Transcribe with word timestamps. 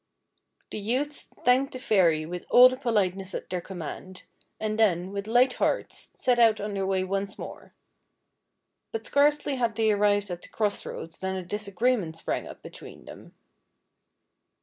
The 0.71 0.79
youths 0.79 1.27
thanked 1.45 1.73
the 1.73 1.77
fairy 1.77 2.25
with 2.25 2.47
all 2.49 2.69
the 2.69 2.75
politeness 2.75 3.35
at 3.35 3.51
their 3.51 3.61
command, 3.61 4.23
and 4.59 4.79
then, 4.79 5.11
with 5.11 5.27
light 5.27 5.53
hearts, 5.61 6.09
set 6.15 6.39
out 6.39 6.59
on 6.59 6.73
their 6.73 6.87
way 6.87 7.03
once 7.03 7.37
more; 7.37 7.75
but 8.91 9.05
scarcely 9.05 9.57
had 9.57 9.75
they 9.75 9.91
arrived 9.91 10.31
at 10.31 10.41
the 10.41 10.49
cross 10.49 10.87
roads 10.87 11.19
than 11.19 11.35
a 11.35 11.45
disagreement 11.45 12.17
sprang 12.17 12.47
up 12.47 12.63
between 12.63 13.05
them. 13.05 13.35